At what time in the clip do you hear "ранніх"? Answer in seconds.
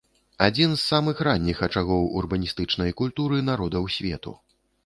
1.27-1.61